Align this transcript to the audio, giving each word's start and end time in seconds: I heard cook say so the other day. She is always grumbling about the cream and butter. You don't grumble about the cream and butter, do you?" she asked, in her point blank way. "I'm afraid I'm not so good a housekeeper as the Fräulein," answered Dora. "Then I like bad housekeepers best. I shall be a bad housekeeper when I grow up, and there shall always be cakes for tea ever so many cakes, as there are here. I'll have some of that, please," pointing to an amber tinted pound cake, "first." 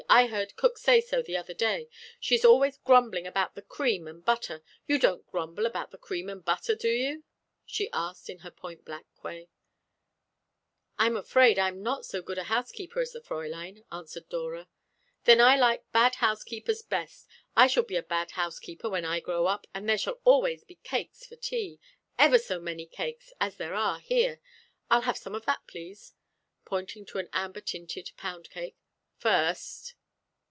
I 0.09 0.27
heard 0.27 0.57
cook 0.57 0.77
say 0.77 0.99
so 0.99 1.21
the 1.21 1.37
other 1.37 1.53
day. 1.53 1.87
She 2.19 2.35
is 2.35 2.43
always 2.43 2.75
grumbling 2.79 3.25
about 3.25 3.55
the 3.55 3.61
cream 3.61 4.09
and 4.09 4.25
butter. 4.25 4.61
You 4.85 4.99
don't 4.99 5.25
grumble 5.25 5.65
about 5.65 5.91
the 5.91 5.97
cream 5.97 6.27
and 6.27 6.43
butter, 6.43 6.75
do 6.75 6.89
you?" 6.89 7.23
she 7.65 7.89
asked, 7.93 8.29
in 8.29 8.39
her 8.39 8.51
point 8.51 8.83
blank 8.83 9.05
way. 9.23 9.47
"I'm 10.99 11.15
afraid 11.15 11.57
I'm 11.57 11.81
not 11.81 12.05
so 12.05 12.21
good 12.21 12.37
a 12.37 12.45
housekeeper 12.45 12.99
as 12.99 13.13
the 13.13 13.21
Fräulein," 13.21 13.85
answered 13.89 14.27
Dora. 14.27 14.67
"Then 15.23 15.39
I 15.39 15.55
like 15.55 15.89
bad 15.93 16.15
housekeepers 16.15 16.81
best. 16.81 17.25
I 17.55 17.67
shall 17.67 17.83
be 17.83 17.95
a 17.95 18.03
bad 18.03 18.31
housekeeper 18.31 18.89
when 18.89 19.05
I 19.05 19.21
grow 19.21 19.45
up, 19.45 19.65
and 19.73 19.87
there 19.87 19.97
shall 19.97 20.19
always 20.25 20.65
be 20.65 20.75
cakes 20.83 21.25
for 21.25 21.37
tea 21.37 21.79
ever 22.19 22.37
so 22.37 22.59
many 22.59 22.85
cakes, 22.85 23.31
as 23.39 23.55
there 23.55 23.75
are 23.75 23.99
here. 24.01 24.41
I'll 24.89 25.01
have 25.01 25.17
some 25.17 25.35
of 25.35 25.45
that, 25.45 25.67
please," 25.67 26.13
pointing 26.65 27.05
to 27.05 27.19
an 27.19 27.29
amber 27.31 27.61
tinted 27.61 28.11
pound 28.17 28.49
cake, 28.49 28.75
"first." 29.15 29.95